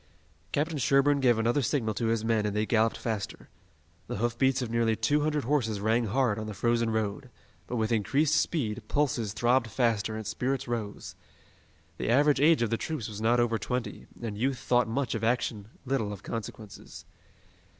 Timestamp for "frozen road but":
6.55-7.75